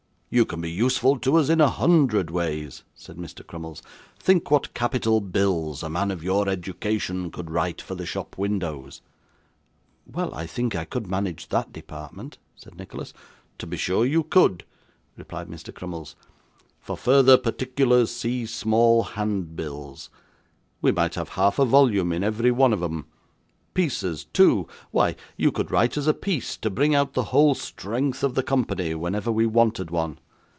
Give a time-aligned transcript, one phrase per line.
[0.33, 3.45] 'You can be useful to us in a hundred ways,' said Mr.
[3.45, 3.81] Crummles.
[4.17, 9.01] 'Think what capital bills a man of your education could write for the shop windows.'
[10.07, 13.13] 'Well, I think I could manage that department,' said Nicholas.
[13.57, 14.63] 'To be sure you could,'
[15.17, 15.75] replied Mr.
[15.75, 16.15] Crummles.
[16.79, 20.09] '"For further particulars see small hand bills"
[20.81, 23.05] we might have half a volume in every one of 'em.
[23.73, 28.21] Pieces too; why, you could write us a piece to bring out the whole strength
[28.21, 30.19] of the company, whenever we wanted one.